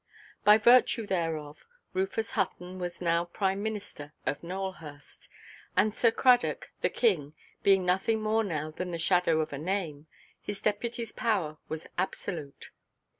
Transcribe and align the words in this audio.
By 0.43 0.57
virtue 0.57 1.05
thereof 1.05 1.63
Rufus 1.93 2.31
Hutton 2.31 2.79
was 2.79 3.01
now 3.01 3.25
prime–minister 3.25 4.13
of 4.25 4.41
Nowelhurst; 4.41 5.29
and 5.77 5.93
Sir 5.93 6.09
Cradock, 6.09 6.71
the 6.81 6.89
king, 6.89 7.35
being 7.61 7.85
nothing 7.85 8.19
more 8.19 8.43
now 8.43 8.71
than 8.71 8.89
the 8.89 8.97
shadow 8.97 9.41
of 9.41 9.53
a 9.53 9.59
name, 9.59 10.07
his 10.41 10.59
deputyʼs 10.59 11.15
power 11.15 11.59
was 11.69 11.85
absolute. 11.99 12.71